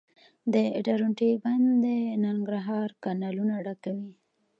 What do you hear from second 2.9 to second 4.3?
کانالونه ډکوي